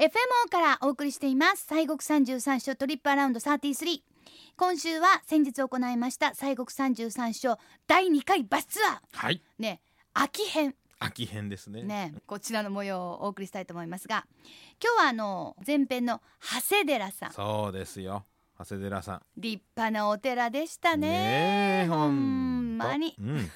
[0.00, 1.66] FMO からお送りしています。
[1.68, 4.00] 西国三十三所トリップアラウンド33
[4.56, 8.98] 今週は先日行いました西国三十三所第2回バスツアー。
[9.12, 9.42] はい。
[9.58, 9.82] ね
[10.14, 10.74] 秋編。
[11.00, 11.82] 秋編ですね。
[11.82, 14.24] ねこちらの模様をお送りしたいと思いますが
[14.82, 17.32] 今日はあの前編の長谷寺さん。
[17.32, 18.24] そうですよ。
[18.58, 19.22] 長谷寺さん。
[19.36, 21.86] 立派なお寺でしたね。
[21.90, 23.50] ほんまに、うん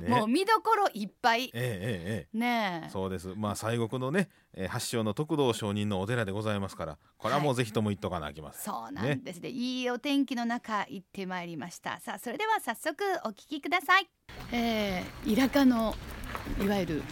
[0.00, 0.08] ね。
[0.08, 1.44] もう見どころいっぱい。
[1.46, 2.90] えええええねえ。
[2.90, 3.32] そうです。
[3.36, 9.40] まあ西国のね、えー発祥の徳道上人のお寺でございますからこれはもうぜひとも行っとかなあきません、そうなんです。
[9.40, 9.48] ね。
[9.48, 12.00] いいお天気の中行ってまいりました。
[12.00, 14.08] さあそれでは早速お聞きください。
[14.52, 15.94] えー、イラカの
[16.62, 17.02] いわゆる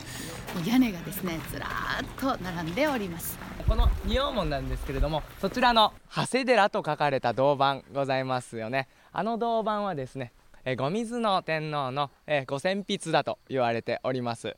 [0.66, 3.38] 屋根がですねずらーっと並んでおります。
[3.68, 8.88] この仁王門なんですけれどもそちらの長谷寺と書かれた銅板ございますよね。
[9.12, 10.32] あの銅板はですね
[10.64, 14.56] えー後水の天皇の、えーご選筆だと言われております。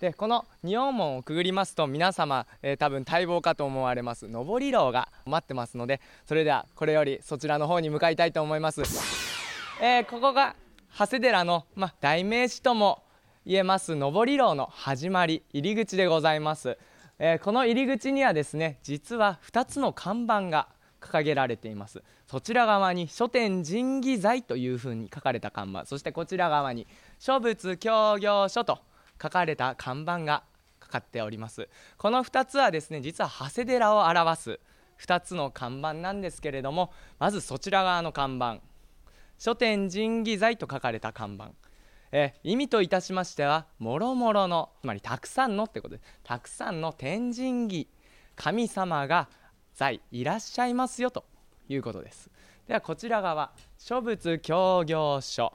[0.00, 4.26] でこの仁王門をくぐりますと皆様、えー多分待望かと思われます。
[4.26, 8.82] 上り楼が待ってますのでそれではこれよりそちらの方に向かいたいと思います、
[9.82, 10.54] えーここが
[10.96, 13.02] 長谷寺の、ま、代名詞とも
[13.44, 13.94] 言えます。
[13.94, 16.78] 上り楼の始まり入り口でございます。
[17.18, 20.68] えーこの入り口にはですね実は2つの看板が
[21.00, 22.02] 掲げられています。
[22.30, 25.84] そちら側に書店神器財というふうに書かれた看板。
[25.84, 26.86] そしてこちら側に
[27.18, 28.78] 書物協業書と
[29.20, 30.44] 書かれた看板が
[30.78, 31.68] かかっております。
[31.98, 34.60] この2つはですね実は長谷寺を表す
[35.00, 38.60] 2つの看板なんですけれどもまずそちら側の看板。
[39.36, 41.50] 書店神器財と書かれた看板。
[42.12, 45.96] え意味といたしましてはもろもろのつまりたくさんのってこと。
[45.96, 47.88] でたくさんの天神儀
[48.36, 49.28] 神様が
[49.74, 51.24] 在いらっしゃいますよと。
[51.72, 52.30] いうことです。
[52.66, 55.52] ではこちら側書物協業書。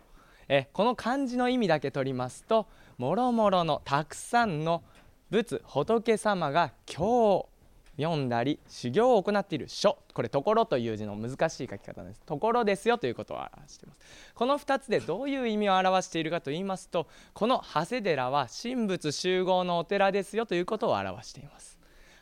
[0.48, 4.84] えこの漢字の意味だけ取りますともろもろのたくさんの
[5.32, 7.50] 仏仏様が経を
[7.98, 9.98] 読んだり修行を行っている書。
[10.14, 12.22] これ「ところ」という字の難しい書き方です。
[12.26, 14.00] ところですよということを表しています。
[14.34, 21.80] この2つでどういう意味を表しているかと言いますとこの長谷寺は神仏集合のお寺ですよということを表しています。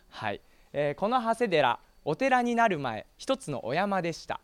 [0.10, 0.42] はい、
[0.72, 4.40] えーこの長谷寺お寺になる前一つのお山でした。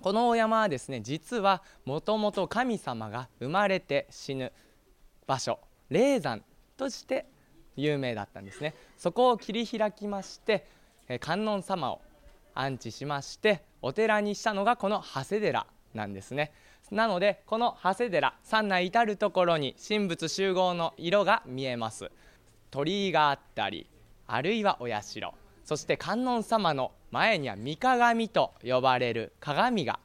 [0.00, 4.52] このお山はですね実はもともと神様が生まれて死ぬ
[5.26, 6.42] 場所霊山
[6.76, 7.26] として
[7.76, 8.74] 有名だったんですね。
[8.98, 10.66] そこを切り開きまして
[11.20, 12.00] 観音様を
[12.54, 16.52] 安置しましてお寺にしたのがこの長谷寺なんですね。
[16.90, 22.10] なのでこの長谷寺山内至る所に神仏集合の色が見えます。
[22.70, 23.86] 鳥居があったり
[24.26, 25.32] あるいはお社。
[25.64, 30.00] そして観音様の前には御鏡と呼ばれる鏡が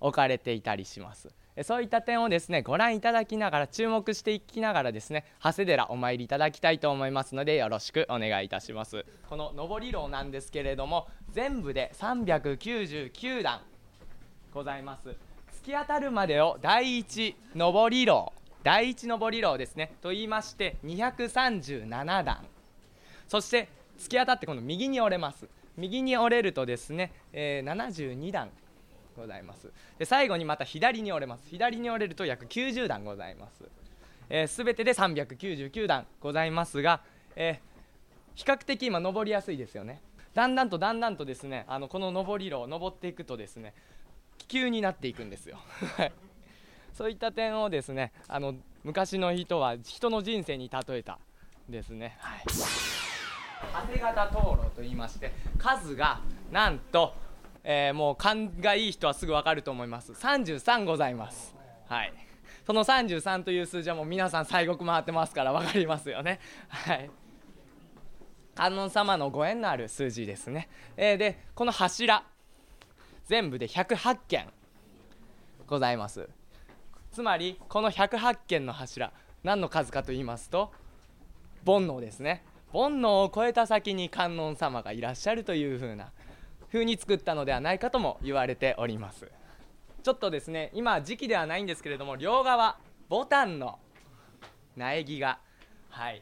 [0.00, 1.30] 置かれていたりします。
[1.62, 9.06] そういった点をですねご覧いただきながら注目していきながらですね長谷寺お参りいただきたいと思いますのでよろしくお願いいたします。
[9.28, 13.60] この上り楼なんですけれども全部で399段
[14.52, 15.10] ございます。
[15.62, 18.32] 突き当たるまでを第一上り楼
[18.64, 22.44] 第一上り楼ですねと言いまして237段。
[23.28, 23.68] そして
[23.98, 25.48] 突き当たって今度右に折れます。
[25.76, 28.50] 右に折れるとですね、えー72段
[29.16, 29.70] ございます。
[29.98, 31.48] で最後にまた左に折れます。
[31.48, 33.58] 左に折れると約90段ございます。
[33.58, 33.70] すべ、
[34.30, 37.00] えー全てで399段ございますが、
[37.36, 37.74] えー
[38.34, 40.00] 比較的今登りやすいですよね。
[40.34, 43.72] だんだんとだんだんとですねあのこの上り炉を登っていくとですね
[44.38, 45.58] 気球になっていくんですよ。
[46.92, 51.18] そういった点をですねあの昔の人は人の人生に例えた
[51.68, 52.44] ですね、はい、
[53.72, 56.20] 縦型灯籠と言いまして数が
[56.50, 57.14] なんと、
[57.62, 60.12] えーもう勘がいい人はすぐ分かると思います。
[60.12, 61.54] 33ございます。
[61.86, 62.12] はい。
[62.66, 66.40] その33という数字はもう皆さん西国回ってますから分かりますよね。
[66.68, 67.10] はい。
[68.54, 72.24] 観音様のご縁のある数字ですね、えーでこの柱
[73.26, 74.46] 全部で108件
[75.66, 76.28] ございます。
[77.10, 80.72] つまりこの108件の柱何の数かと言いますと
[81.66, 82.44] 煩悩ですね。
[82.74, 86.10] 煩悩を超えた先に観音様がいらっしゃるという風な
[86.72, 89.30] 風に作ったのではないかとも言われております。
[90.02, 92.78] ちょっとですね今時期ではないんですけれども両側
[93.08, 93.78] ボタンの
[94.76, 95.38] 苗木が
[95.88, 96.20] はい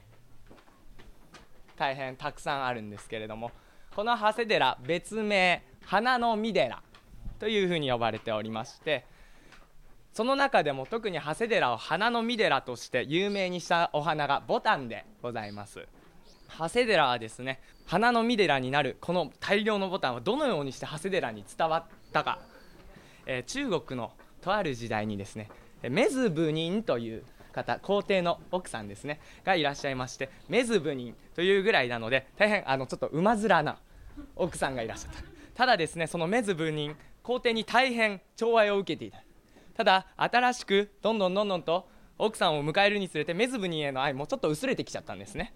[1.77, 3.51] 大変たくさんあるんですけれども
[3.97, 6.83] この長谷寺別名花の御寺
[7.41, 9.05] というふうに呼ばれておりまして
[10.13, 15.89] その中でも特に長谷寺を花の御寺として有名にしたお花がボタンでございます。
[16.59, 22.41] 長谷寺はですね花の御寺になるこの大量のボタンはどのようにして長谷寺に伝わったか、
[23.27, 25.49] えー中国のとある時代にですね
[25.89, 33.79] メズブニンという方皇帝の奥さんですねがいらっしゃいましてメズブ人というぐらいなので大変あのちょっと馬面な
[34.37, 35.23] 奥さんがいらっしゃった。
[35.55, 39.23] ただですねそのメズブ人皇帝に大変寵愛を受けていた。
[39.75, 41.89] ただ新しくどんどんどんどんと
[42.19, 45.55] 奥さんを迎えるにつれてメズブ人への愛もちょっと薄れてきちゃったんですね。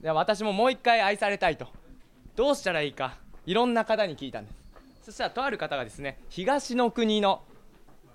[0.00, 1.66] で私ももう一回愛されたいと。
[2.36, 3.16] どうしたらいいか。
[3.46, 4.58] いろんな方に聞いたんです。
[5.02, 7.42] そしたらとある方がですね東の国の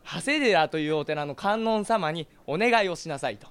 [0.06, 3.48] 長谷寺というお寺の観音様にお願いをしなさいと。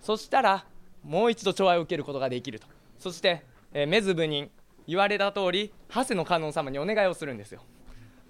[0.00, 0.64] そしたら
[1.02, 2.66] もう一度寵愛を受けることができると。
[2.98, 3.42] そして、
[3.72, 4.50] えー、メズブ人
[4.86, 7.62] 言われた通り長谷の観音様にお願いをするんですよ。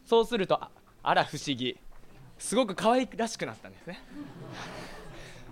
[0.05, 0.61] そうすると
[1.03, 1.77] あら不思議。
[2.39, 4.01] すごく可愛らしくなったんですね。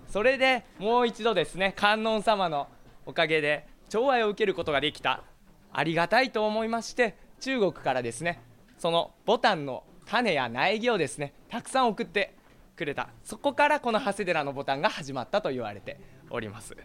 [0.09, 2.67] それでもう一度ですね観音様の
[3.07, 5.23] おかげで寵愛を受けることができた。
[5.71, 8.41] ありがたいと思いまして中国からですね
[8.77, 12.33] そのボタンの種や苗木をですねたくさん送って
[12.75, 13.09] くれた。
[13.23, 15.99] そこからこの長谷寺のボタンが始まったと言われて
[16.29, 16.75] おります、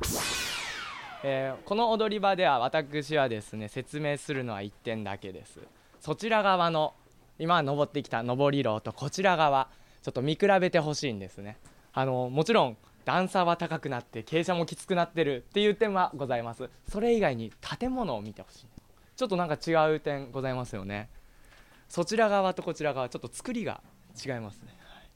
[1.25, 5.61] えー、この踊り場では私はですね説明するのは1点だけです。
[6.01, 6.95] そちら側の
[7.39, 9.69] 今登ってきた上り廊とこちら側
[10.03, 11.59] ちょっと見比べてほしいんですね。
[11.93, 16.69] あのもちろん段差は高くなって傾斜もきつくなってるっていう点はございます。
[16.89, 18.67] それ以外に建物を見てほしい
[19.17, 21.09] ちょっとなんか違う点ございますよね。
[21.89, 23.83] そちら側とこちら側ちょっと作りが
[24.25, 25.09] 違いますね、はい、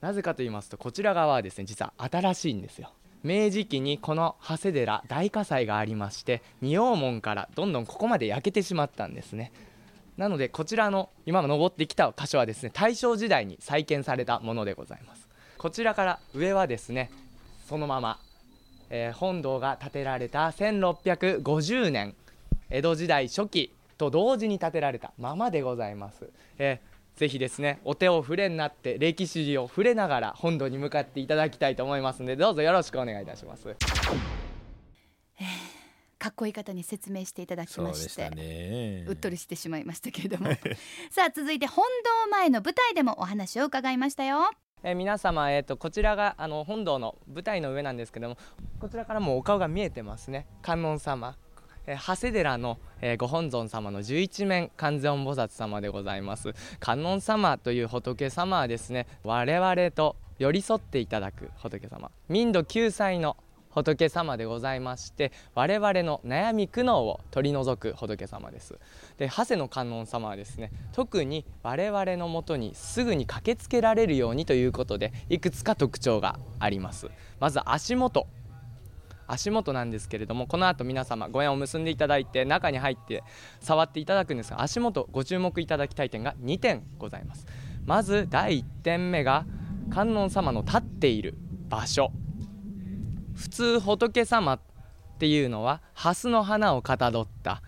[0.00, 2.92] なぜかと言いますとこちら側はですね実は新しいんですよ。
[3.24, 9.50] 明治期にこの長谷寺大火災がありまして仁王門からどんどんここまで焼けてしまったんですね。
[10.18, 15.23] なのでこちらの今も登ってきた箇所はですね大正時代に再建されたものでございます。
[15.64, 17.10] こちらから上はですね
[17.66, 18.18] そのまま、
[18.90, 22.14] えー、本堂が建てられた1650年
[22.68, 26.28] 江戸時代初期と同時に建てられたままでございます、
[26.58, 33.74] えー、ぜひですねお手を触れになって歴史を触れながら本堂に向かっていただきたいと思いますのでどうぞよろしくお願いいたします。
[36.18, 40.50] かっこいい方に説明していただきましてうっとりしてしまいましたけれども
[41.10, 41.84] さあ続いて本
[42.24, 44.50] 堂前の舞台でもお話を伺いましたよ。
[44.84, 48.36] えー、皆様、えーと、こちらがあの本堂の舞台の上なんですけども
[48.78, 50.46] こちらからもお顔が見えてますね。
[50.60, 51.36] 観音様、
[51.86, 56.52] えー、長谷寺の、えー、ご本尊様の十一面観世音菩薩様でございます。
[56.80, 62.10] 観音様という仏様はですね我々と寄り添っていただく仏様。
[62.28, 63.38] 民度救済の
[63.74, 68.78] 仏様でございまして我々の悩み苦悩を取り除く仏様です。
[69.18, 77.10] で長谷の観音様はですね特に我々のもとにすぐに駆けつけられるようにということでいくつか特徴があります。
[77.40, 78.26] まず足元。
[79.26, 83.24] 足元なんですけれどもこの後皆様ご縁を結んでいただいて中に入って
[83.58, 87.46] 触っていただくんですが足元ご注目いただきたい点が2点ございます。
[87.86, 89.46] まず第1点目が
[89.90, 91.36] 観音様の立っている
[91.68, 92.12] 場所。
[93.34, 94.60] 普通仏様っ
[95.18, 97.62] ていうのは蓮の花をかたどった。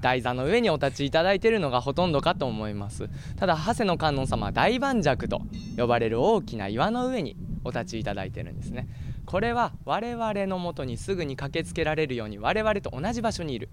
[0.00, 3.08] 台座の上にお立ちいただいているのがほとんどかと思います。
[3.36, 5.42] ただ長谷の観音様は大盤石と
[5.78, 8.88] 呼ばれる大きな岩の上にお立ちいただいてるんですね。
[9.24, 13.68] これは我々のもとにすぐに駆けつけられるように我々と同じ場所にいる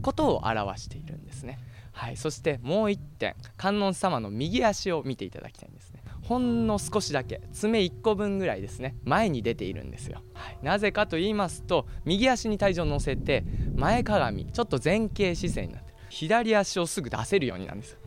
[0.00, 1.58] ことを表しているんですね。
[1.92, 2.16] はい。
[2.16, 5.91] そしてもう一点観音様の右足を見ていただきたいんです。
[6.32, 8.96] ほんの少しだけ爪1個分ぐらいですね。
[9.04, 13.44] 前に出ているんですよ、はい、なぜかと言いますと右足に体重を乗せて
[13.76, 17.98] 前かがみちょっと前傾姿勢になってる左足をすぐ出せるようになるんです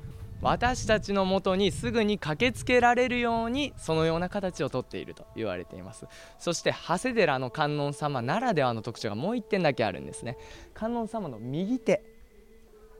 [0.42, 6.06] 私たちのもとにすぐに駆けつけられるようにそのような形をとっていると言われています。
[6.40, 10.38] そして長谷寺の観音様ならではの特徴がもう1点だけあるんですね。
[10.74, 12.04] 観音様の右手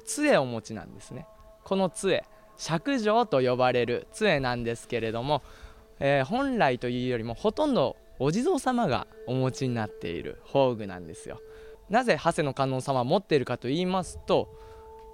[0.06, 1.28] 杖をお持ちなんですね。
[1.64, 2.24] この杖
[2.58, 5.42] 釈上と呼ばれる杖なんですけれども、
[6.00, 11.42] えー、本来というよりもほとんどお地蔵様がお持ちになっている宝具なんですよ。
[11.90, 14.50] なぜ長谷の観音様持っているかと言いますと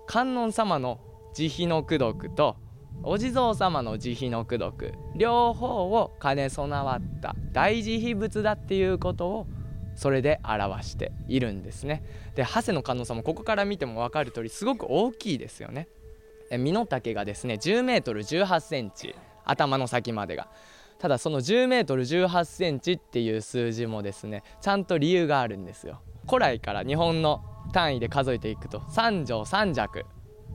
[0.08, 1.00] 観音様の
[1.34, 2.56] 慈悲の功徳と
[3.04, 9.48] お地蔵様の慈悲の功徳両方を兼ね備わった大慈悲仏だっていうことを
[9.96, 12.04] それで表しているんですね。
[12.36, 15.90] で長谷の観音様ここから見ても分かる通りすごく大きいですよね。
[16.58, 19.16] 身の丈がですね10メートル18センチ。
[19.44, 20.48] 頭の先までが。
[21.00, 26.00] ただその10メートル18センチっていう数字もですねちゃんと理由があるんですよ。
[26.28, 27.44] 古来から日本の
[27.74, 30.06] 単位で数えていくと3畳3尺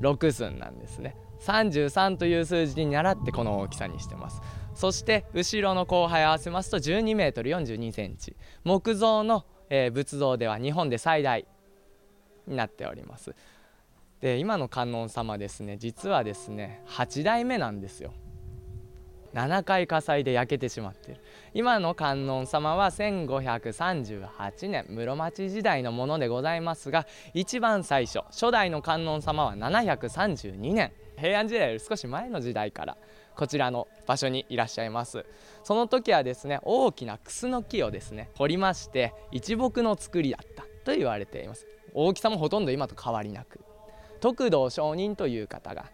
[0.01, 1.17] 6寸なんですね。
[1.41, 4.41] 33という数字に倣ってこの大きさにしてます。
[4.75, 8.37] そして後ろの後輩合わせますと12メートル42センチ。
[8.63, 11.45] 木造の、仏像では日本で最大
[12.47, 13.35] になっております。
[14.21, 18.13] で今の観音様ですね実はですね8代目なんですよ。
[19.35, 21.21] 7回火災で焼けてしまってる。
[21.53, 30.93] 今の観音様は1538年室町時代のものでございますが一番最初初代の観音様は732年。
[31.19, 32.97] 平安時代より少し前の時代から
[33.37, 35.27] こちらの場所にいらっしゃいます。
[35.65, 41.67] その時はですね大きなクスの木をですね掘りまして一木の作りだったと言われています。
[41.93, 43.61] 大きさもほとんど今と変わりなく。
[44.21, 45.91] 徳道上人という方が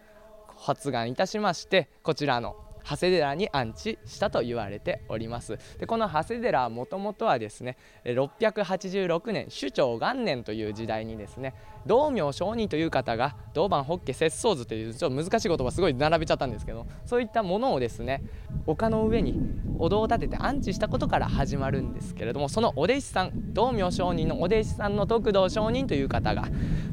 [0.57, 5.59] 発願いたしましてこちらの長谷寺に安置したと言われております。
[5.79, 11.55] でこの長谷寺はもともとはですね686年首長元年という時代にですね
[11.87, 18.23] 道明上人という方が銅板法華雪相図というちょっと難しい言葉すごい並べちゃったんですけどそういったものをですね
[18.67, 19.39] 丘の上に
[19.79, 26.45] お堂を建てて安置したことから始まるんですけれどもそのお弟子さん道明上人のお弟子さんの徳道上人という方が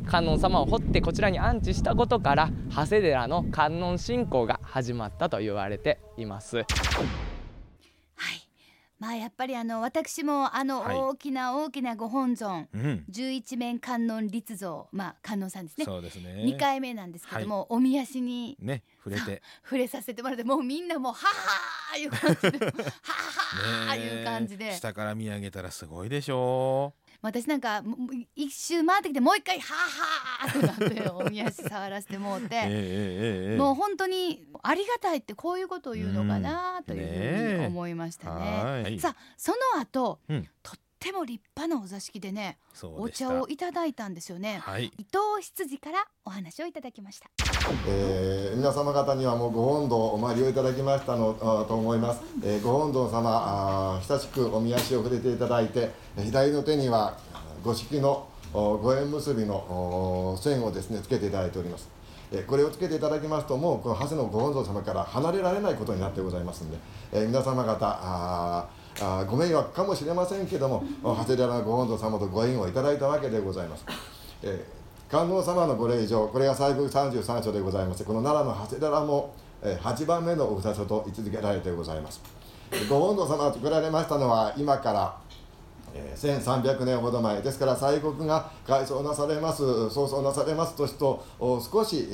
[0.06, 6.66] 観音様を掘ってこちらに安置したことから長谷寺の観音信仰が始まったと言われています。
[9.02, 10.96] はいまあやっぱりあの私もあのはい。
[10.98, 15.86] 大きな大きなご本尊、うん、十一面観音立像まあ観音さんですね。
[15.86, 16.44] そうですね。
[16.44, 19.42] 二回目なんですけども、おみ足にね触れて。
[19.64, 27.84] 触れさせてもらってもうみんなもうははーいう感じでははーいう感じで下から見上げたらすごいでしょ私なんか
[28.36, 32.56] 一周回ってきてもう一回ははーってなっておみ足触らせてもうて。
[32.56, 38.84] ええええもう本当にありがたいってこういうことを言うのかなというふうに思いましたね。
[38.84, 39.00] はい。
[39.00, 44.60] さあその後、うんとっても立派なお座敷でねお茶をいただいたんですよね。
[44.62, 44.86] はい。
[44.86, 45.08] 伊藤
[45.40, 47.30] 執事からお話をいただきました。
[47.88, 57.18] えー皆様方にはもうご本堂お参りをいただきましたのあと思います、えーご本堂様あー親しくおみ足を触れていただいてえー左の手には
[57.64, 61.88] 五色のお五円結びのお線をですねつけていただいております
[62.34, 66.78] えーこれをつけていただきますともうこの長谷のご本尊様から離れられないことになってございますので、
[67.14, 73.86] えー皆様方あーあご迷惑かもしれませんけども長谷寺のご本尊様とご縁をいただいたわけでございます、
[74.44, 74.80] えー
[75.10, 82.22] 観音様のご霊場これが西国33章でございましてこの奈良の長谷寺も、えー8番目のお札所と位置づけられてございます。
[82.88, 85.18] ご本尊様が作られましたのは今から
[86.00, 92.08] え1300年ほど前ですから西国が改装なされます創造なされます年と少し、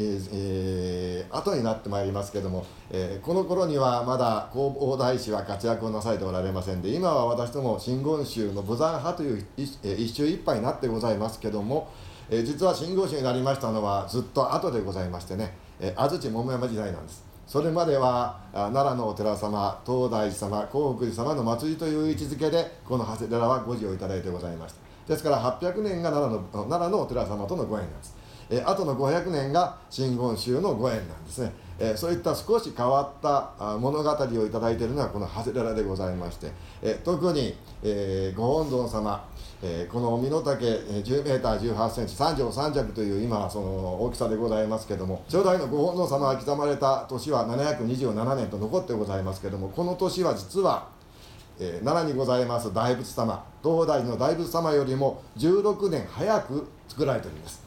[1.32, 11.90] 後になってまいりますけども、えーこの頃にはまだ弘法大師は活躍をなされておられませんで今は私ども真言宗の武山派という一,、えー一宗一派になってございますけども、
[12.30, 17.35] えー実は真言宗になりましたのはずっと後でございましてね、えー安土桃山時代なんです。
[17.48, 24.80] それまでは奈良のお寺様東大寺様興福寺様の祭りという位置づけでこの長谷寺はご事をいただいてございました。
[25.08, 28.16] ですから800年が奈良の奈良のお寺様とのご縁なんです。
[28.50, 34.26] えー、後の500年が真言宗のご縁なんですね、えーそういった少し変わった物語を
[34.70, 36.52] いいているのはこの長谷寺でございまして、
[36.82, 39.28] えー特に、えーご本尊様、
[39.62, 50.88] えーこの身の丈、10メーター18センチ三畳三尺という今その大きさでございますけども初代のご本尊様が刻まれた年は727年と残ってございますけどもこの年は実は
[51.60, 57.65] えー奈良にございます大仏様東大寺の大仏様よりも16年早く作られております、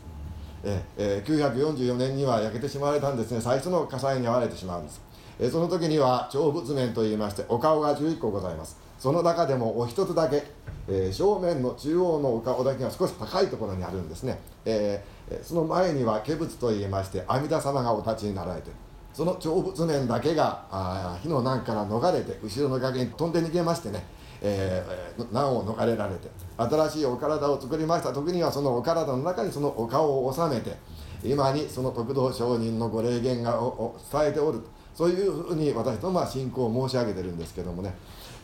[0.65, 3.41] ええ944年には焼けてしまわれたんですね。
[3.41, 5.01] 最初の火災に遭われてしまうんです、
[5.39, 8.79] えその時には長仏面といいましてお顔が11個ございます。
[8.99, 10.43] その中でもお一つだけ、
[10.89, 15.05] え正面の中央のお顔だけが少し高いところにあるんですね、え
[15.43, 18.77] その前には化仏といいまして阿弥陀様がお立ちになられてる
[19.19, 24.05] その長仏面だけがあ火の難から逃れて後ろの崖に飛んで逃げましてね、
[24.41, 28.13] えー難を逃れられて新しいお体を作りました。
[28.13, 30.77] 時にはそのお体の中にそのお顔を収めて
[31.25, 34.61] 今にその徳道上人のご霊言がおお伝えておる
[34.95, 37.93] そういうふうに私どもは信仰を申し上げてるんですけどもね、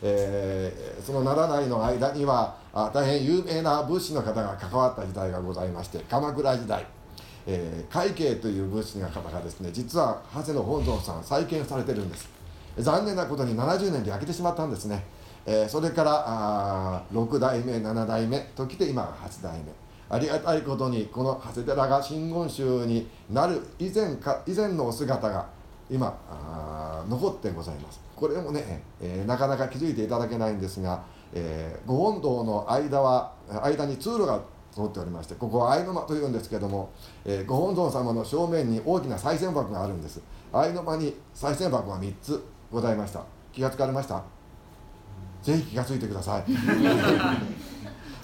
[0.01, 6.85] えーその奈良内の間にはあ大変有名な仏師の方が関わった時代がございまして鎌倉時代。
[7.47, 12.29] えー海慶という仏師の方がですね実は長谷の本尊さん再建されてるんです。
[12.77, 15.05] 残念なことに70年で焼けてしまったんですね、
[15.45, 19.71] えーそれからあ6代目7代目ときて今が8代目。
[20.07, 25.47] ありがたいことにこの長谷寺が真言宗になる以前か以前のお姿が
[25.89, 28.01] 今あ残ってございます。
[28.15, 33.31] これもね、えーなかなか気づいていただけないんですが、えーご本堂の間は
[33.63, 34.39] 間に通路が
[34.75, 36.89] 通っておりましてここは愛の間というんですけども、
[37.23, 40.21] えーご本尊様の正面に大きな賽銭箱があるんです。
[40.51, 43.23] 愛の間に賽銭箱が3つございました。
[43.53, 44.21] 気がつかれました？
[45.41, 46.43] ぜひ気がついてください。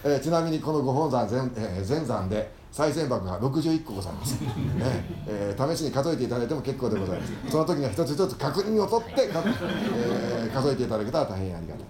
[0.03, 4.47] えーちなみにこのご本山全,、えー全山で、賽銭箱が61個ございます、ね。
[5.27, 7.33] えー試しに数えていただいても結構でございます。
[7.49, 9.27] その時には一つ一つ確認を取って、
[9.95, 11.85] えー数えていただけたら大変ありがたい。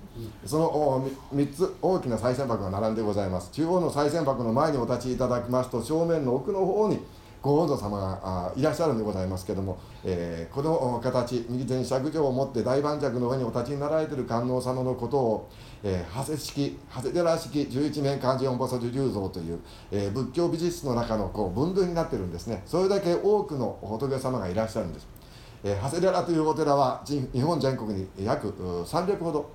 [0.45, 3.49] そのお3つ大きな賽銭箱が並んでございます。
[3.51, 6.99] 中央の賽銭箱の前にお立ちいただきますと正面の奥の方に
[7.41, 15.49] ご本尊様がいらっしゃるんでございますけども、えーこの形右手に尺状を持って大盤石の上にお立ちになられている観音様のことを、
[15.83, 19.59] えー、長谷式長谷寺式十一面漢字四菩薩十像という、
[19.91, 22.61] えー仏教美術の中のこう分類になってるんですね。
[22.65, 25.07] それだけ多くの仏様がいらっしゃるんです、
[25.63, 29.49] えー長谷寺というお寺は日本全国に約300ほど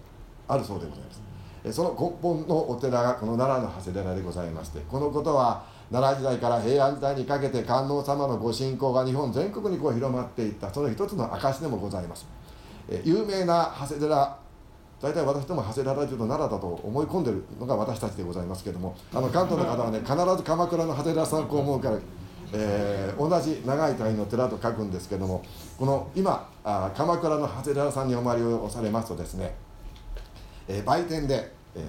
[0.49, 1.27] あるそうでございます。
[1.73, 10.73] その根本のお寺がこの奈良の長谷寺でございましてこのことは奈良時代から平安時代にかけて観音様のご信仰が日本全国にこう広まっていった。
[10.73, 12.27] その一つの証でもございます、
[12.89, 14.39] え有名な長谷寺
[15.01, 21.99] 大体私ども長谷寺というと奈良だと思い込んでるのが私たちでございますけどもあの関東の方はね必ず鎌倉の長谷寺さんこう思うから、
[22.53, 25.43] えー同じ長い単位の寺と書くんですけども
[25.79, 29.55] この今あ鎌倉の長谷寺さんにお参りをされますとですね
[30.69, 31.83] えー売店で、えー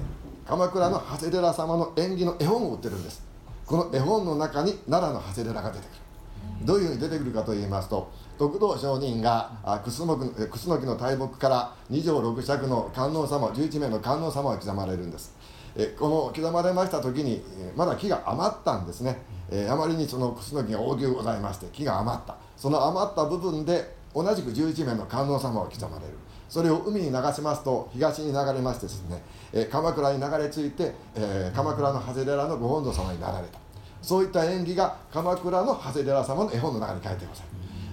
[0.48, 3.27] 鎌倉の長谷寺様の縁起の絵本を売ってるんです。
[3.68, 5.98] この絵本の中に奈良の長谷寺が出てくる。
[6.64, 8.10] どういうふうに出てくるかと言いますと
[8.40, 9.52] 徳道上人が
[9.84, 15.36] 楠木の大木から二条六尺の観音様11名の観音様が刻まれるんです。
[15.76, 17.44] えこの刻まれました時に、
[17.76, 19.22] まだ木が余ったんですね、
[19.52, 22.36] えあまりにその楠木が大きゅうございまして木が余った。
[22.56, 26.14] その余った部分で同じく11名の観音様が刻まれる。
[26.50, 29.22] それを海に流しますと東に流れましてですね、
[29.54, 33.60] えー鎌倉に流れ着いて、えー鎌倉の長谷寺のご本尊様になられた。
[34.02, 37.46] そういった縁起が鎌倉の長谷寺様の絵本の中に書いてございます、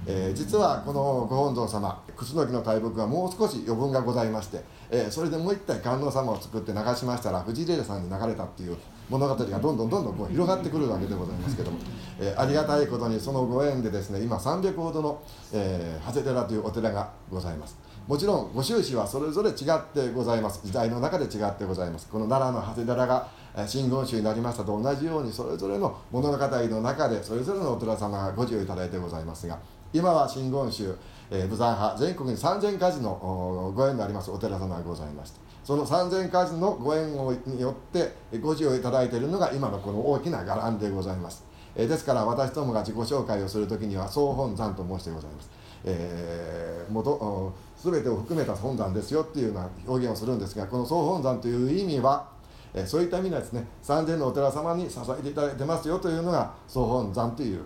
[0.06, 8.76] えー実はこのご本尊様楠木の大木がもう少し余分がございまして、えーそれでもう一体観音様を作って流しましたら藤井玲さんに流れたっていう
[9.11, 11.78] 物語がどんどんどんどんこう広がってくるわけでございますけども、
[12.20, 17.76] えーありがたいことにそのご縁でですね今300ほどの、えー長谷寺というお寺がございます。
[18.06, 20.61] もちろんご収支はそれぞれ違ってございます。
[20.62, 22.06] 時代の中で違ってございます。
[22.08, 23.28] この奈良の長谷寺が
[23.66, 24.64] 真言宗になりました。
[24.64, 29.59] と同じようにそれぞれの物語の中でそれぞれのお寺様がご授与いただいてございますが
[29.94, 30.94] 今は真言宗、
[31.31, 41.42] えー、武山派全国に3000家事のご縁のありますお寺様がございましてその3000家事のご縁をによってご授与いただいているのが今のこの大きな伽藍でございます、
[41.74, 45.63] えですから私どもが自己紹介をするときには総本山と申してございます。
[45.85, 52.29] えー、元全てを含めた本山ですよっていうような表現をするんですがこの総本山という意味は、
[52.73, 57.61] えーそういった意味ではですね三千のお寺様に支えていただいてますよというのが総本山という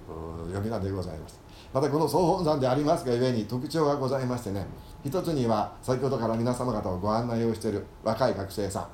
[0.53, 1.41] 呼び名でございます。
[1.73, 4.67] またこの総本山でありますがゆえに特徴がございましてね
[5.05, 8.89] 一つには先ほどから皆様方をご案内をしている若い学生さん、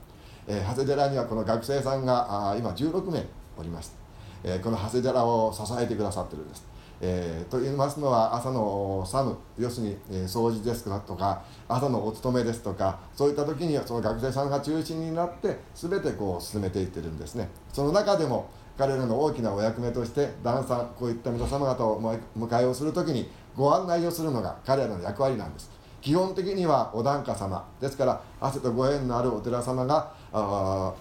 [0.48, 3.24] えー長谷寺にはこの学生さんがあ今16名
[3.56, 3.96] おりまして、
[4.44, 6.73] えーこの長谷寺を支えてくださってるんです。
[7.06, 17.50] えーと言いますのは朝の作務要するに、えー掃除ですとか朝のお勤めですとかそういった時にその学生さんが中心になって全てこう進めていってるんですね。
[17.72, 25.70] その中でも彼らの大きなお役目として旦さんこういった皆様方をお迎えをする時にご案内をするのが彼らの役割なんです。
[26.00, 27.64] 基本的にはお檀家様。
[27.80, 30.92] ですから汗とご縁のあるお寺様があ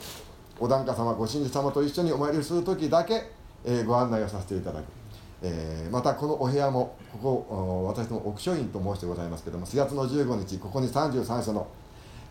[0.60, 3.32] お檀家様ご神事様と一緒にお参りする時だけ、
[3.66, 5.03] えーご案内をさせていただく。
[5.44, 11.68] えーまたこのお部屋もここ私ども奥書院と申してございますけども4月の15日ここに33所の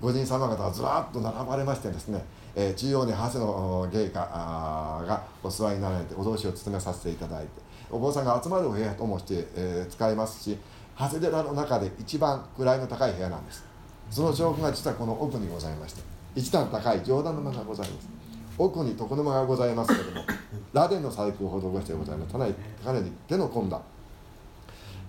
[0.01, 2.25] 御神様方がずらっと並ばれましてですね、
[2.57, 7.51] えー中央に長谷の芸家がお座りになられてお通しを務めさせていただいて
[7.91, 10.59] お坊さんが集まるお部屋ともして、えー使えますし
[10.99, 13.65] 長谷寺の中で一番位の高い部屋なんです。
[14.11, 16.03] その証拠が実はこの奥にございまして
[16.35, 18.22] 一段高い上段の間がございます。
[18.59, 20.27] 奥に床の間がございますけれども
[20.73, 22.33] 螺鈿の細工を施してございます。
[22.33, 23.81] かなりかなり手の込んだ。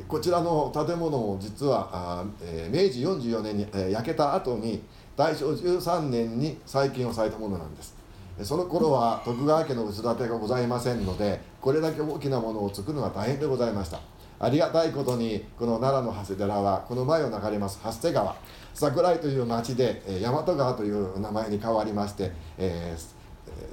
[0.07, 4.83] こちらの建物も実はあー、えー明治44年に、えー焼けた後に
[5.15, 7.95] 大正13年に再建をされたものなんです。
[8.39, 13.99] えその頃は徳川家の薄建てがございませんのでこれだけ大きなものを作るのは大変でございました。
[14.39, 18.35] ありがたいことにこの奈良の長谷寺はこの前を流れます長谷川。
[18.73, 23.22] 桜井という町で、えー大和川という名前に変わりまして、えーえー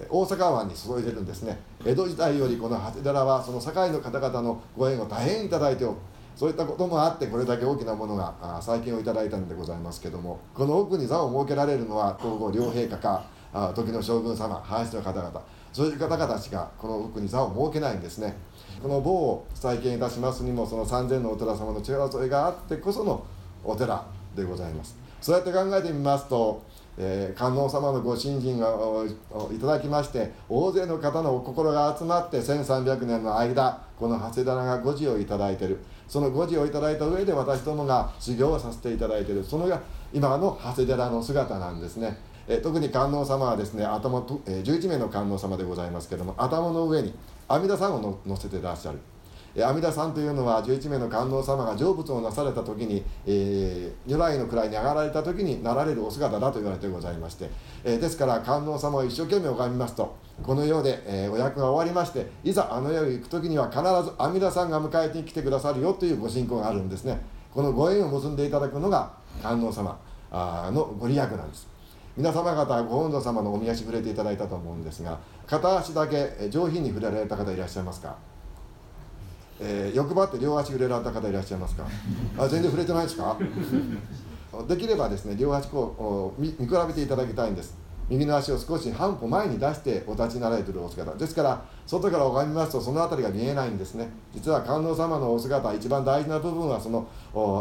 [0.08, 1.58] 大阪湾に注いでるんですね。
[1.84, 5.96] 江戸時代よりこの長谷寺はその堺の方々のご縁を大変いいておる
[6.36, 10.38] そういったこともあってこれだけ大きなものがあ再建をいただいたんでございますけども。
[10.54, 13.24] この奥に座を設けられるのは皇后両陛下か
[13.74, 15.42] 時の将軍様林の方々。
[15.72, 18.36] そういう方々しかこの奥に座を設けないんですね。
[18.82, 23.24] この某を再建いたしますにもその三千のお寺様の力添えがあってこその
[23.62, 24.96] お寺でございます。
[25.20, 26.62] そうやって考えてみますと、
[27.02, 28.76] えー観音様のご神神が
[29.52, 35.78] いただきまして大勢の方のお心が集まって1300年の間この長谷寺がご寺をいただいてる。
[36.06, 39.44] そのご寺をいただいた上で私どもが修行をさせていただいている。
[39.44, 39.80] そのが
[40.12, 47.14] 今の長谷寺の姿なんですね、えー特に観音様はですね頭と、えー11名の観音様でございますけども頭の上に
[47.48, 48.98] 阿弥陀さんを乗せてらっしゃる。
[49.58, 57.50] 阿弥陀さんというのは11名の観音様が成仏をなされた時に、えー如来の位に上がられた時になられるお姿だと言われてございまして、
[57.84, 67.20] えーですから観音様を一生懸命拝みますとこの世で、えーお役が終わりましていざあの世へ行く時には必ず阿弥陀さんが迎えに来てくださるよというご信仰があるんですね。
[67.52, 69.10] このご縁を結んでいただくのが
[69.42, 69.98] 観音様
[70.30, 71.66] のご利益なんです。
[72.16, 78.16] 皆様方ご本尊様のおみ足触れていただいたと思うんですが片足だけ上品に触れられた方いらっしゃいますか？
[79.60, 81.84] えー欲張って両足触れられた方いらっしゃいますか？
[82.38, 83.36] あ全然触れてないですか？
[84.68, 86.56] できればですね両足こう見比
[86.88, 87.78] べていただきたいんです。
[88.08, 91.14] 右の足を少し半歩前に出してお立ちになられてるお姿。
[91.14, 94.08] ですから外から拝みますとその辺りが見えないんですね。
[94.34, 97.06] 実は観音様のお姿一番大事な部分はその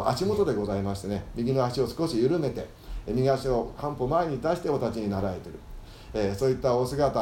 [0.08, 1.24] 足元でございましてね。
[1.36, 2.68] 右の足を少し緩めて
[3.06, 5.54] 右足を半歩前に出してお立ちになられてる。
[6.12, 7.20] えーそういったお姿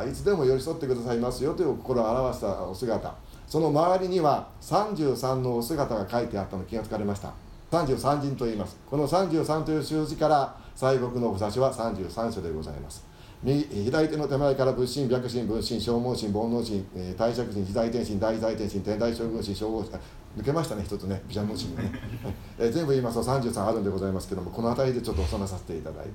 [0.00, 3.14] あいつでも寄り添ってくださいますよという心を表したお姿。
[3.46, 7.32] その周りには33のお姿が書いてあったの気がつかれました。
[7.70, 8.76] 33人と言います。
[8.88, 13.06] この33という数字から西国のお札は33所でございます。
[13.42, 19.92] 右左手の手前から仏心、白心、分心、消耗心、煩悩心、えー大釈心、自在天心、大財天心、天台将軍心、小合心、
[20.36, 21.92] 抜けましたね、一つね、ビジャン心がね、
[22.58, 26.10] えー全部言いますと33あるんでございますけども、この辺りでちょっと収めさせていただいて、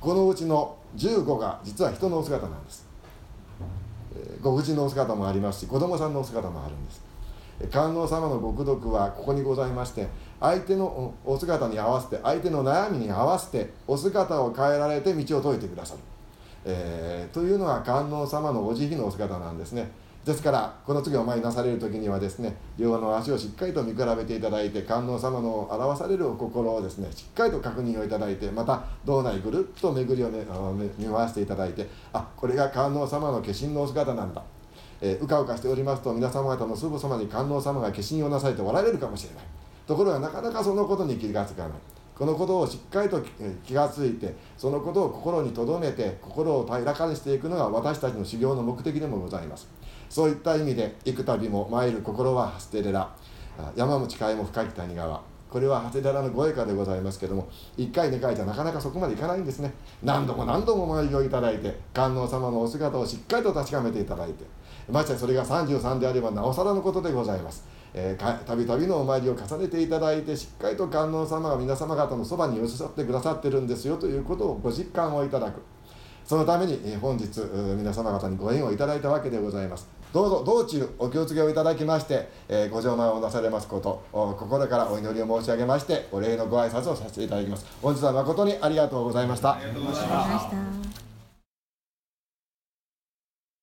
[0.00, 2.93] このうちの15が実は人のお姿なんです。
[4.44, 7.02] ご婦人のお姿もありますし子供さんのお姿もあるんです。
[7.70, 10.08] 観音様のご功徳はここにございまして
[10.40, 16.00] 相手のお姿に合わせて相手の悩みに合わせてお姿を変えられて道を説いてくださる、
[16.64, 19.90] えーというのが観音様のお慈悲のお姿なんですね。
[20.24, 30.44] ですからこの次お参りなされる時にはですね両の足をしっかりと見比べていただいて観音様の表されるお心をですねしっかりと確認をいただいてまた道内ぐるっと巡りを、ね、
[30.96, 34.42] 見回していただいてあこれが観音様の化身のお姿なんだ。
[35.02, 39.44] えーうかうかしておりますと皆様方のすぐそばに観音様が化身をなされておられるかもしれない。
[39.86, 41.72] ところがなかなかそのことに気がつかない。
[42.16, 43.20] このことをしっかりと
[43.66, 49.68] 気がついてそのことを心に留めて心を平らかにしていくのが私たちの修行の目的でもございます。
[50.14, 53.00] そういった意味で幾度も参る心は捨て寺。
[53.00, 55.20] あ山も近いも深き谷川。
[55.50, 59.72] これは長谷寺のご栄華でございますけども1回2回じゃなかなかそこまでいかないんですね。
[60.04, 64.44] 何度も何度もお参りをいただいて観音様のお姿をしっかりと確かめていただいて
[64.88, 67.64] ましてそれが33であればなおさらのことでございます。
[67.92, 75.60] えーたびたびのお参りを重ねていただいてしっかりと観音様が皆様方のそばに寄せ添ってくださってるんですよということをご実感をいただく。
[76.24, 77.40] そのためにえー本日
[77.76, 79.93] 皆様方にご縁をいただいたわけでございます。
[80.14, 87.66] どうぞ道中お気をつけをいただきまして、えーご上満をなされますこと心からお祈りを申し上げましてお礼のご挨拶をさせていただきます。
[87.82, 89.54] 本日は誠にありがとうございました。
[89.54, 91.03] ありがとうございました。